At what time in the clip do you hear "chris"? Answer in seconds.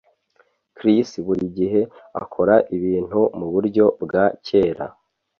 0.75-1.09